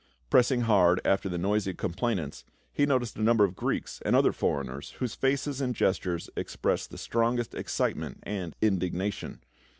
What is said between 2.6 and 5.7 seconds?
he noticed a number of Greeks and other foreigners, whose faces